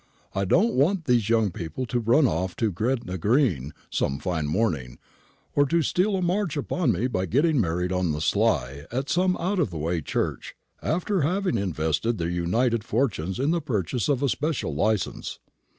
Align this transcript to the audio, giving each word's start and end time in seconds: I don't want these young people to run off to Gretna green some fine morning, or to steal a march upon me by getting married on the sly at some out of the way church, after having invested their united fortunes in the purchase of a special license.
I 0.33 0.45
don't 0.45 0.73
want 0.73 1.05
these 1.05 1.29
young 1.29 1.51
people 1.51 1.85
to 1.85 1.99
run 1.99 2.25
off 2.25 2.55
to 2.55 2.71
Gretna 2.71 3.19
green 3.19 3.71
some 3.91 4.17
fine 4.17 4.47
morning, 4.47 4.97
or 5.53 5.67
to 5.67 5.83
steal 5.83 6.15
a 6.15 6.23
march 6.23 6.57
upon 6.57 6.91
me 6.91 7.05
by 7.05 7.27
getting 7.27 7.61
married 7.61 7.91
on 7.91 8.11
the 8.11 8.19
sly 8.19 8.87
at 8.91 9.09
some 9.11 9.37
out 9.37 9.59
of 9.59 9.69
the 9.69 9.77
way 9.77 10.01
church, 10.01 10.55
after 10.81 11.21
having 11.21 11.55
invested 11.59 12.17
their 12.17 12.29
united 12.29 12.83
fortunes 12.83 13.37
in 13.37 13.51
the 13.51 13.61
purchase 13.61 14.09
of 14.09 14.23
a 14.23 14.29
special 14.29 14.73
license. 14.73 15.37